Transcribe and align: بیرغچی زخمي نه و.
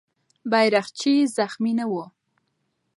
بیرغچی 0.51 1.15
زخمي 1.37 1.73
نه 1.79 1.85
و. 1.91 1.93